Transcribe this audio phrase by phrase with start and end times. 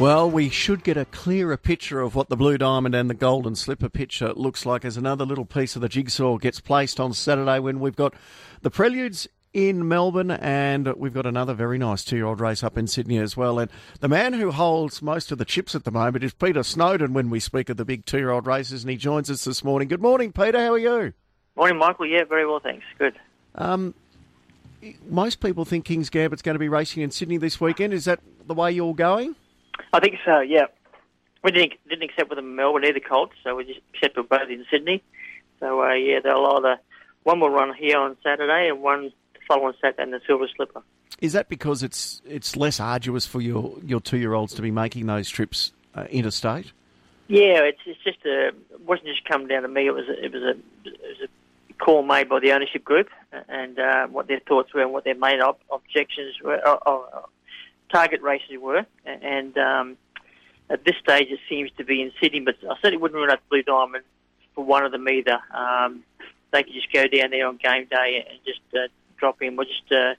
[0.00, 3.54] Well, we should get a clearer picture of what the Blue Diamond and the Golden
[3.54, 7.58] Slipper picture looks like as another little piece of the jigsaw gets placed on Saturday
[7.58, 8.14] when we've got
[8.62, 12.78] the Preludes in Melbourne and we've got another very nice two year old race up
[12.78, 13.58] in Sydney as well.
[13.58, 17.12] And the man who holds most of the chips at the moment is Peter Snowden
[17.12, 19.62] when we speak of the big two year old races and he joins us this
[19.62, 19.86] morning.
[19.86, 20.60] Good morning, Peter.
[20.60, 21.12] How are you?
[21.56, 22.06] Morning, Michael.
[22.06, 22.86] Yeah, very well, thanks.
[22.96, 23.18] Good.
[23.54, 23.94] Um,
[25.10, 27.92] most people think King's Gambit's going to be racing in Sydney this weekend.
[27.92, 29.36] Is that the way you're going?
[29.92, 30.40] I think so.
[30.40, 30.66] Yeah,
[31.42, 34.64] we didn't didn't accept with the Melbourne either Colts, so we just accepted both in
[34.70, 35.02] Sydney.
[35.58, 36.78] So uh, yeah, they'll either
[37.22, 40.82] one will run here on Saturday and one the following Saturday in the Silver Slipper.
[41.20, 44.70] Is that because it's it's less arduous for your, your two year olds to be
[44.70, 46.72] making those trips uh, interstate?
[47.28, 49.86] Yeah, it's it's just a it wasn't just come down to me.
[49.86, 50.50] It was a, it was a
[50.88, 53.08] it was a call made by the ownership group
[53.48, 56.60] and uh, what their thoughts were and what their main ob- objections were.
[56.66, 57.22] Uh, uh,
[57.92, 59.96] target races were, and um,
[60.68, 62.40] at this stage it seems to be in Sydney.
[62.40, 64.04] But I certainly wouldn't rule out Blue Diamond
[64.54, 65.38] for one of them either.
[65.54, 66.04] Um,
[66.52, 69.56] they could just go down there on game day and just uh, drop in.
[69.56, 70.14] We'll just uh,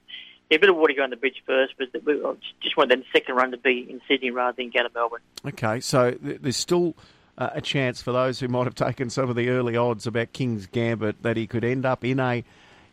[0.50, 2.20] yeah, a bit of water go on the bridge first, but we
[2.62, 5.22] just want that second run to be in Sydney rather than go to Melbourne.
[5.46, 6.94] Okay, so there's still.
[7.38, 10.34] Uh, a chance for those who might have taken some of the early odds about
[10.34, 12.44] King's Gambit that he could end up in a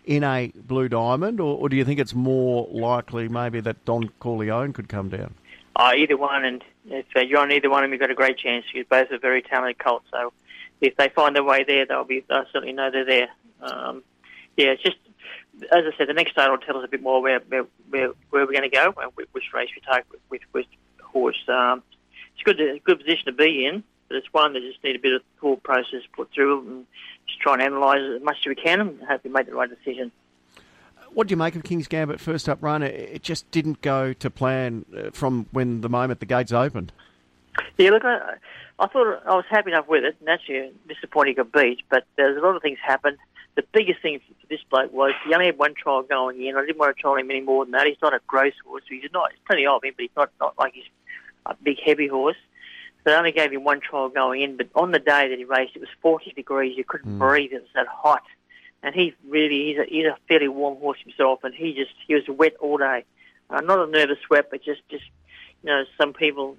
[0.09, 4.09] in a Blue Diamond, or, or do you think it's more likely maybe that Don
[4.19, 5.35] Corleone could come down?
[5.75, 8.39] Uh, either one, and if uh, you're on either one, them, you've got a great
[8.39, 10.07] chance because both are very talented colts.
[10.09, 10.33] So
[10.81, 13.29] if they find their way there, they'll be they'll certainly know they're there.
[13.61, 14.01] Um,
[14.57, 14.97] yeah, it's just
[15.61, 18.07] as I said, the next start will tell us a bit more where where where,
[18.31, 20.67] where we're going to go and which race we take with which
[21.03, 21.39] horse.
[21.47, 21.83] Um,
[22.33, 24.99] it's good a good position to be in, but it's one that just need a
[24.99, 26.85] bit of thought process put through and
[27.27, 29.53] just try and analyse it as much as we can and hope we make the
[29.53, 30.11] right decision.
[31.13, 32.83] What do you make of King's Gambit first up run?
[32.83, 36.91] It just didn't go to plan uh, from when the moment the gates opened.
[37.77, 38.35] Yeah, look, I,
[38.79, 40.15] I thought I was happy enough with it.
[40.21, 43.17] Naturally, disappointing got beat, but there's a lot of things happened.
[43.55, 46.55] The biggest thing for this bloke was he only had one trial going in.
[46.55, 47.87] I didn't want to trial him any more than that.
[47.87, 48.83] He's not a gross horse.
[48.87, 49.31] He's not.
[49.31, 50.85] He's plenty of him, but he's not not like he's
[51.45, 52.37] a big heavy horse.
[53.03, 55.75] They only gave him one trial going in, but on the day that he raced,
[55.75, 56.77] it was 40 degrees.
[56.77, 57.19] You couldn't mm.
[57.19, 57.51] breathe.
[57.53, 58.23] It was that hot.
[58.83, 62.13] And he really, he's a, he's a fairly warm horse himself, and he just, he
[62.13, 63.03] was wet all day.
[63.49, 65.03] Uh, not a nervous sweat, but just, just,
[65.63, 66.55] you know, some people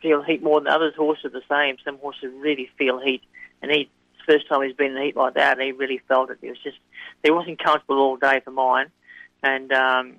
[0.00, 0.94] feel heat more than others.
[0.96, 1.76] Horses are the same.
[1.84, 3.22] Some horses really feel heat.
[3.62, 3.88] And he,
[4.26, 6.38] first time he's been in heat like that, and he really felt it.
[6.42, 6.78] It was just,
[7.22, 8.90] he wasn't comfortable all day for mine.
[9.42, 10.16] And, um,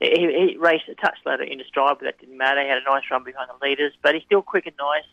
[0.00, 2.62] he, he raced a touch later into stride, but that didn't matter.
[2.62, 5.08] He had a nice run behind the leaders, but he's still quick and nice.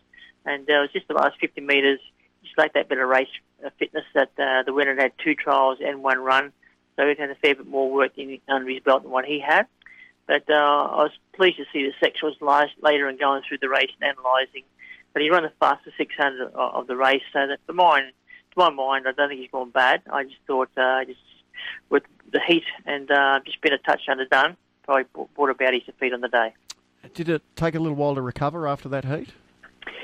[0.46, 2.00] And uh, it was just the last 50 metres,
[2.44, 3.30] just like that bit of race
[3.66, 6.52] uh, fitness that uh, the winner had two trials and one run.
[6.96, 9.40] So he had a fair bit more work in, under his belt than what he
[9.40, 9.68] had.
[10.28, 13.60] But uh, I was pleased to see the section was last, later and going through
[13.60, 14.64] the race and analysing.
[15.14, 18.12] But he ran the fastest 600 of the race, so that for mine,
[18.54, 20.02] to my mind, I don't think he's gone bad.
[20.12, 21.20] I just thought uh, just
[21.90, 25.06] with the heat and uh, just been a touch underdone, probably
[25.36, 26.54] brought about his defeat on the day.
[27.14, 29.30] Did it take a little while to recover after that heat?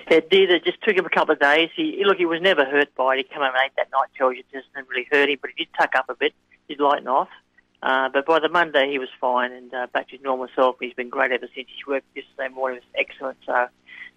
[0.10, 0.50] It did.
[0.50, 1.70] It just took him a couple of days.
[1.76, 3.18] He look, he was never hurt by it.
[3.18, 4.10] He came home and ate that night.
[4.38, 6.34] It just didn't really hurt him, but he did tuck up a bit.
[6.68, 7.30] He'd lighten off.
[7.82, 10.76] Uh, but by the Monday, he was fine and uh, back to his normal self.
[10.80, 11.68] He's been great ever since.
[11.70, 13.38] His work yesterday morning was excellent.
[13.46, 13.68] So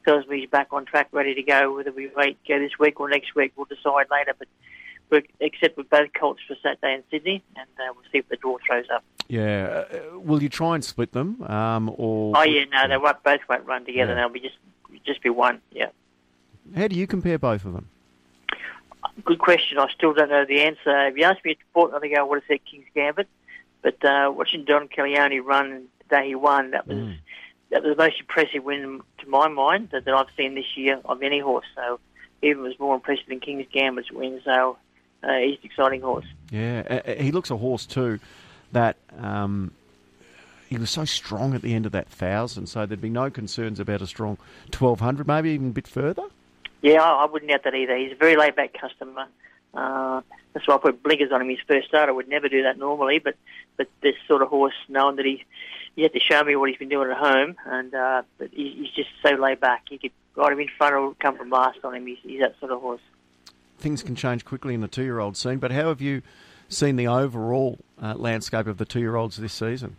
[0.04, 1.76] tells me he's back on track, ready to go.
[1.76, 4.34] Whether we wait go this week or next week, we'll decide later.
[4.36, 4.48] But
[5.12, 8.36] we're except with both Colts for Saturday in Sydney, and uh, we'll see if the
[8.36, 9.04] draw throws up.
[9.28, 9.84] Yeah.
[9.92, 12.32] Uh, will you try and split them, um, or?
[12.36, 14.12] Oh yeah, no, they won't, both won't run together.
[14.12, 14.16] Yeah.
[14.16, 14.56] They'll be just
[15.04, 15.60] just be one.
[15.70, 15.90] Yeah.
[16.74, 17.88] How do you compare both of them?
[19.24, 19.78] Good question.
[19.78, 21.06] I still don't know the answer.
[21.08, 23.28] If you asked me a fortnight ago, I would have said King's Gambit.
[23.82, 27.18] But uh, watching Don Corleone run the day he won, that was mm.
[27.70, 31.00] that was the most impressive win to my mind that, that I've seen this year
[31.04, 31.66] of any horse.
[31.74, 31.98] So
[32.42, 34.40] even was more impressive than King's Gambit's win.
[34.44, 34.78] So
[35.22, 36.26] uh, he's an exciting horse.
[36.50, 38.18] Yeah, he looks a horse too
[38.72, 39.72] that um,
[40.68, 42.66] he was so strong at the end of that thousand.
[42.66, 44.38] So there'd be no concerns about a strong
[44.70, 46.24] twelve hundred, maybe even a bit further.
[46.80, 47.96] Yeah, I, I wouldn't doubt that either.
[47.96, 49.26] He's a very laid back customer.
[49.74, 50.20] Uh,
[50.52, 52.08] that's why I put blinkers on him his first start.
[52.08, 53.36] I would never do that normally, but
[53.76, 55.44] but this sort of horse, knowing that he
[55.96, 58.70] he had to show me what he's been doing at home, and uh, but he,
[58.70, 59.84] he's just so laid back.
[59.90, 62.06] You could ride him in front or come from last on him.
[62.06, 63.00] He's, he's that sort of horse.
[63.82, 66.22] Things can change quickly in the two-year-old scene, but how have you
[66.68, 69.96] seen the overall uh, landscape of the two-year-olds this season?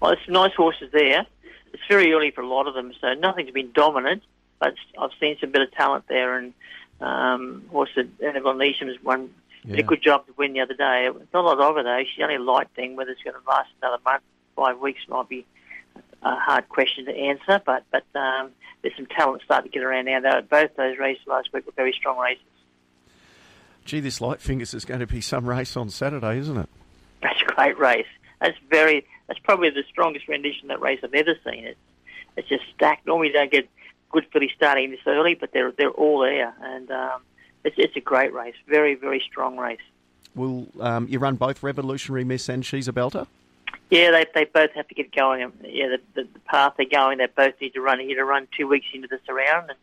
[0.00, 1.26] Well, there's some nice horses there.
[1.72, 4.22] It's very early for a lot of them, so nothing's been dominant
[4.62, 6.54] but I've seen some bit of talent there, and
[7.00, 9.30] um, also Annabel Neasham's won
[9.64, 9.76] yeah.
[9.76, 11.08] did a good job to win the other day.
[11.08, 12.04] It's not a lot of her though.
[12.04, 12.94] She's only a light thing.
[12.94, 14.22] Whether it's going to last another month,
[14.54, 15.44] five weeks might be
[16.22, 18.50] a hard question to answer, but but um,
[18.82, 20.20] there's some talent starting to get around now.
[20.20, 22.44] Though both those races last week were very strong races.
[23.84, 26.68] Gee, this Light Fingers is going to be some race on Saturday, isn't it?
[27.22, 28.06] That's a great race.
[28.40, 29.06] That's very.
[29.28, 31.64] That's probably the strongest rendition of that race I've ever seen.
[31.64, 31.78] It's
[32.36, 33.06] it's just stacked.
[33.06, 33.68] Normally, you don't get
[34.10, 37.22] good fillies starting this early, but they're they're all there, and um,
[37.64, 38.54] it's it's a great race.
[38.66, 39.80] Very very strong race.
[40.34, 43.26] Will um, you run both Revolutionary Miss and She's a Belter?
[43.90, 45.52] Yeah, they they both have to get going.
[45.64, 48.00] Yeah, the, the, the path they're going, they both need to run.
[48.00, 49.78] You need to run two weeks into the surround and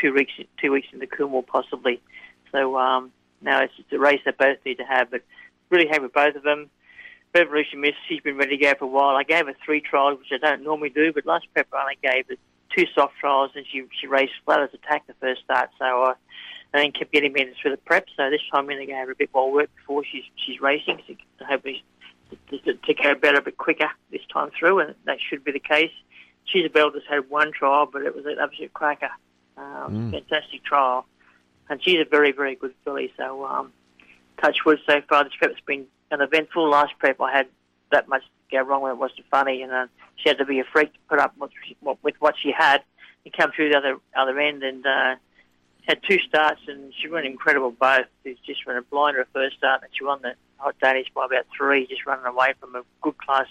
[0.00, 2.00] two weeks two weeks into Coolmore possibly.
[2.52, 3.10] So um,
[3.44, 5.10] now it's just a race they both need to have.
[5.10, 5.22] But
[5.70, 6.70] really happy with both of them.
[7.34, 9.16] Revolution Miss, she's been ready to go for a while.
[9.16, 11.94] I gave her three trials, which I don't normally do, but last prep run I
[12.00, 12.36] gave her
[12.74, 15.70] two soft trials, and she she raced flat as attack the first start.
[15.78, 16.14] So I, uh,
[16.72, 18.06] I then kept getting minutes for the prep.
[18.16, 20.60] So this time I'm going to give her a bit more work before she's she's
[20.60, 21.00] racing.
[21.38, 21.84] So hopefully
[22.50, 25.60] to, to go better a bit quicker this time through, and that should be the
[25.60, 25.92] case.
[26.44, 29.10] She's a Bell just had one trial, but it was an absolute cracker.
[29.56, 30.10] Um, mm.
[30.10, 31.06] Fantastic trial.
[31.68, 33.12] And she's a very, very good filly.
[33.16, 33.72] So, um,
[34.40, 35.24] touch wood so far.
[35.24, 36.68] This prep's been an eventful.
[36.68, 37.46] Last prep I had
[37.90, 40.64] that much go wrong when it wasn't funny, and uh, she had to be a
[40.64, 41.50] freak to put up with,
[42.02, 42.82] with what she had
[43.24, 44.62] and come through the other other end.
[44.62, 45.16] And uh,
[45.86, 48.06] had two starts, and she ran incredible both.
[48.24, 51.26] She just ran a blinder at first start, and she won the Hot Danish by
[51.26, 53.46] about three, just running away from a good class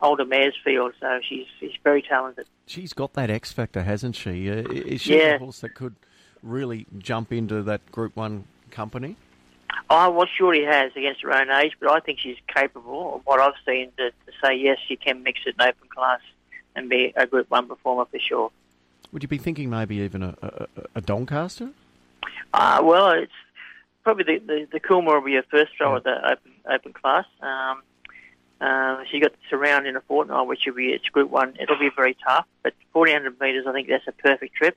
[0.00, 0.92] older mares field.
[1.00, 2.46] So she's she's very talented.
[2.66, 4.50] She's got that X factor, hasn't she?
[4.50, 5.34] Uh, is she yeah.
[5.34, 5.96] a horse that could
[6.42, 9.16] really jump into that Group One company?
[9.90, 13.22] Oh, well, she already has against her own age, but I think she's capable of
[13.24, 16.20] what I've seen to, to say yes, she can mix it in open class
[16.76, 18.50] and be a Group One performer for sure.
[19.12, 21.70] Would you be thinking maybe even a, a, a Doncaster?
[22.52, 23.32] Uh, well, it's
[24.04, 27.24] probably the, the, the Coolmore will be her first throw at the open, open class.
[27.40, 27.82] Um,
[28.60, 31.56] uh, she got the surround in a fortnight, which will be it's Group One.
[31.60, 34.76] It'll be very tough, but 1400 metres, I think that's a perfect trip,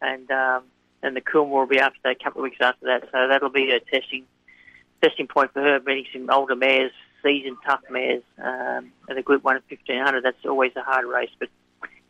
[0.00, 0.64] and um,
[1.06, 3.08] and the Coolmore will be after that, a couple of weeks after that.
[3.12, 4.24] So that'll be a testing
[5.00, 6.90] testing point for her, meeting some older mares,
[7.22, 10.24] seasoned tough mares, um, at a Group One at 1500.
[10.24, 11.48] That's always a hard race, but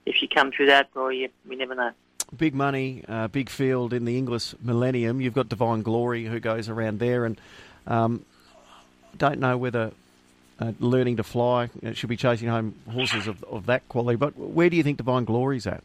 [0.07, 1.91] if she comes through that, well, you, we never know.
[2.37, 5.21] Big money, uh, big field in the Inglis Millennium.
[5.21, 7.39] You've got Divine Glory who goes around there, and
[7.87, 8.25] um,
[9.17, 9.93] don't know whether
[10.59, 14.17] uh, learning to fly you know, should be chasing home horses of, of that quality.
[14.17, 15.83] But where do you think Divine Glory's at?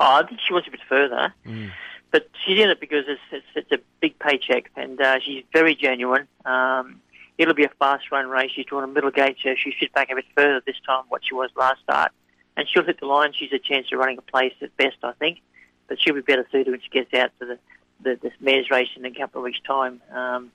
[0.00, 1.34] Oh, I think she wants a bit further.
[1.44, 1.70] Mm.
[2.10, 5.74] But she's in it because it's, it's, it's a big paycheck, and uh, she's very
[5.74, 6.26] genuine.
[6.44, 7.00] Um,
[7.36, 8.50] it'll be a fast run race.
[8.54, 11.22] She's drawn a middle gate, so she should back a bit further this time what
[11.24, 12.12] she was last start
[12.58, 13.32] and she'll hit the line.
[13.32, 15.40] She's a chance of running a place at best, I think,
[15.86, 17.58] but she'll be better suited when she gets out to the
[18.00, 20.00] the, the mares race in a couple of weeks' time.
[20.12, 20.52] Um,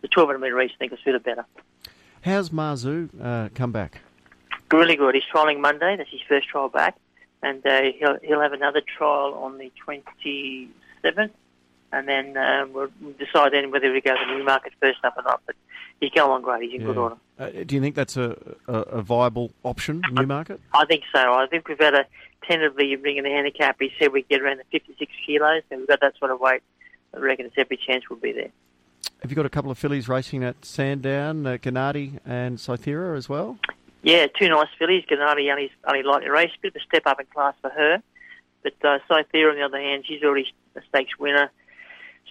[0.00, 1.44] the 1200 metre race, I think, will suit her better.
[2.22, 4.00] How's Marzu uh, come back?
[4.72, 5.14] Really good.
[5.14, 5.96] He's trialling Monday.
[5.96, 6.96] That's his first trial back,
[7.42, 9.72] and uh, he'll he'll have another trial on the
[11.06, 11.30] 27th,
[11.92, 12.88] and then um, we'll
[13.18, 15.40] decide then whether we go to Newmarket first up or not.
[15.46, 15.56] But
[16.00, 16.62] he's going along great.
[16.62, 16.86] He's in yeah.
[16.86, 17.16] good order.
[17.38, 18.36] Uh, do you think that's a,
[18.66, 20.60] a, a viable option, Newmarket?
[20.72, 21.34] I, I think so.
[21.34, 22.06] I think we've had a
[22.46, 23.76] tentatively bring in the handicap.
[23.80, 26.62] He said we get around the 56 kilos, and we've got that sort of weight.
[27.14, 28.50] I reckon it's every chance we'll be there.
[29.22, 33.28] Have you got a couple of fillies racing at Sandown, uh, Gennady and Cythera as
[33.28, 33.58] well?
[34.02, 35.04] Yeah, two nice fillies.
[35.10, 38.02] Gennady only, only lightly raced, a bit of a step up in class for her.
[38.62, 41.50] But uh, Cythera, on the other hand, she's already a stakes winner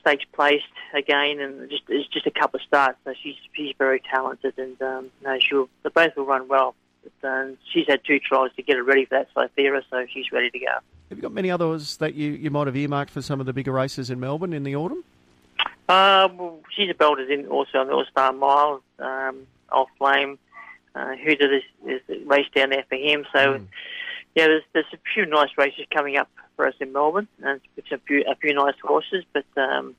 [0.06, 2.98] stakes placed again, and just it's just a couple of starts.
[3.04, 6.76] So she's she's very talented, and um, no, she'll they both will run well.
[7.04, 10.32] But um, she's had two tries to get her ready for that Cythera, so she's
[10.32, 10.72] ready to go.
[11.10, 13.54] Have you got many others that you, you might have earmarked for some of the
[13.54, 15.04] bigger races in Melbourne in the autumn?
[15.88, 18.82] Uh, well, she's a belter in also on the All Star Mile.
[18.98, 20.38] Um, Off Flame,
[20.96, 23.26] uh, who did this, this race down there for him.
[23.34, 23.68] So, mm.
[24.36, 27.92] yeah, there's there's a few nice races coming up for us in Melbourne, and it's
[27.92, 29.24] a few a few nice horses.
[29.34, 29.96] But um,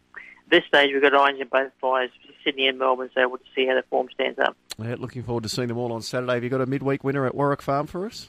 [0.51, 2.11] this stage, we've got irons in both fires,
[2.45, 4.57] Sydney and Melbourne, so we'll see how the form stands up.
[4.79, 6.35] Yeah, looking forward to seeing them all on Saturday.
[6.35, 8.29] Have you got a midweek winner at Warwick Farm for us?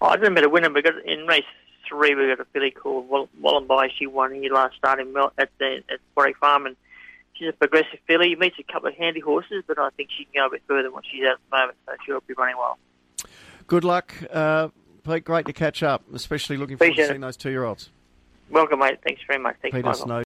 [0.00, 0.70] Oh, I don't know about a winner.
[0.70, 1.44] We got in race
[1.88, 2.14] three.
[2.14, 3.92] We got a filly called Wallenby.
[3.98, 6.76] She won here last start in Mel- at the at Warwick Farm, and
[7.34, 8.34] she's a progressive filly.
[8.36, 10.84] Meets a couple of handy horses, but I think she can go a bit further
[10.84, 11.78] than what she's at the moment.
[11.86, 12.78] So she'll be running well.
[13.66, 14.14] Good luck.
[14.30, 14.68] Uh,
[15.04, 17.26] Pete, great to catch up, especially looking forward Appreciate to seeing it.
[17.26, 17.90] those two-year-olds.
[18.50, 18.98] Welcome, mate.
[19.04, 19.56] Thanks very much.
[19.62, 20.20] Thanks, Peter Snow.